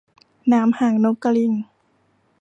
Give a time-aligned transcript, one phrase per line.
[0.47, 1.51] หนามหางนกกะลิง